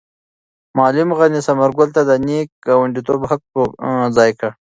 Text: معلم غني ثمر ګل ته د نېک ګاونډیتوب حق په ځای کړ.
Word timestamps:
معلم 0.77 1.09
غني 1.17 1.39
ثمر 1.47 1.69
ګل 1.77 1.89
ته 1.95 2.01
د 2.09 2.11
نېک 2.27 2.47
ګاونډیتوب 2.65 3.21
حق 3.29 3.41
په 3.53 3.59
ځای 4.17 4.29
کړ. 4.39 4.51